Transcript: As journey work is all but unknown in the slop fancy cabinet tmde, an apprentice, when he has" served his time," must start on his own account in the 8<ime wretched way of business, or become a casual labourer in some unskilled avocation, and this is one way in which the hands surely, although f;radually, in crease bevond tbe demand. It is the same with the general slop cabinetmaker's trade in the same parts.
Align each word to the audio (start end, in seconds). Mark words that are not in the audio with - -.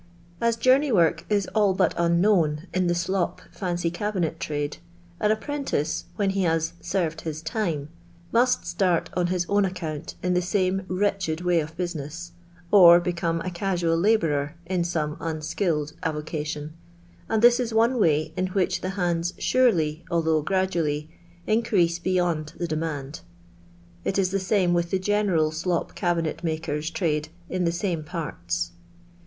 As 0.41 0.55
journey 0.55 0.91
work 0.91 1.27
is 1.29 1.45
all 1.53 1.75
but 1.75 1.93
unknown 1.95 2.65
in 2.73 2.87
the 2.87 2.95
slop 2.95 3.39
fancy 3.51 3.91
cabinet 3.91 4.39
tmde, 4.39 4.77
an 5.19 5.29
apprentice, 5.29 6.05
when 6.15 6.31
he 6.31 6.41
has" 6.41 6.73
served 6.81 7.21
his 7.21 7.43
time," 7.43 7.87
must 8.31 8.65
start 8.65 9.11
on 9.13 9.27
his 9.27 9.45
own 9.47 9.63
account 9.63 10.15
in 10.23 10.33
the 10.33 10.39
8<ime 10.39 10.85
wretched 10.87 11.41
way 11.41 11.59
of 11.59 11.77
business, 11.77 12.31
or 12.71 12.99
become 12.99 13.41
a 13.41 13.51
casual 13.51 13.95
labourer 13.95 14.55
in 14.65 14.83
some 14.83 15.17
unskilled 15.19 15.93
avocation, 16.01 16.73
and 17.29 17.43
this 17.43 17.59
is 17.59 17.71
one 17.71 17.99
way 17.99 18.33
in 18.35 18.47
which 18.47 18.81
the 18.81 18.89
hands 18.97 19.35
surely, 19.37 20.03
although 20.09 20.41
f;radually, 20.41 21.09
in 21.45 21.61
crease 21.61 21.99
bevond 21.99 22.53
tbe 22.57 22.67
demand. 22.67 23.19
It 24.03 24.17
is 24.17 24.31
the 24.31 24.39
same 24.39 24.73
with 24.73 24.89
the 24.89 24.97
general 24.97 25.51
slop 25.51 25.93
cabinetmaker's 25.95 26.89
trade 26.89 27.29
in 27.51 27.65
the 27.65 27.71
same 27.71 28.03
parts. 28.03 28.71